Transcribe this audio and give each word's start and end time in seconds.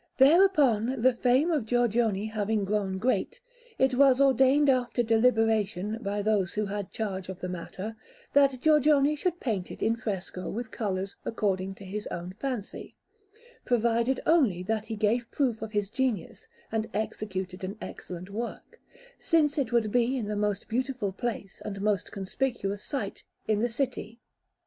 Thereupon, 0.17 0.99
the 1.03 1.13
fame 1.13 1.51
of 1.51 1.67
Giorgione 1.67 2.25
having 2.31 2.65
grown 2.65 2.97
great, 2.97 3.39
it 3.77 3.93
was 3.93 4.19
ordained 4.19 4.67
after 4.67 5.03
deliberation 5.03 5.99
by 6.01 6.23
those 6.23 6.53
who 6.53 6.65
had 6.65 6.89
charge 6.89 7.29
of 7.29 7.39
the 7.39 7.47
matter, 7.47 7.95
that 8.33 8.59
Giorgione 8.61 9.15
should 9.15 9.39
paint 9.39 9.69
it 9.69 9.83
in 9.83 9.95
fresco 9.95 10.49
with 10.49 10.71
colours 10.71 11.17
according 11.23 11.75
to 11.75 11.85
his 11.85 12.07
own 12.07 12.33
fancy, 12.39 12.95
provided 13.63 14.19
only 14.25 14.63
that 14.63 14.87
he 14.87 14.95
gave 14.95 15.29
proof 15.29 15.61
of 15.61 15.71
his 15.71 15.87
genius 15.87 16.47
and 16.71 16.89
executed 16.95 17.63
an 17.63 17.77
excellent 17.79 18.31
work, 18.31 18.81
since 19.19 19.59
it 19.59 19.71
would 19.71 19.91
be 19.91 20.17
in 20.17 20.25
the 20.25 20.35
most 20.35 20.67
beautiful 20.67 21.11
place 21.11 21.61
and 21.63 21.79
most 21.79 22.11
conspicuous 22.11 22.83
site 22.83 23.21
in 23.47 23.59
the 23.59 23.69
city. 23.69 24.19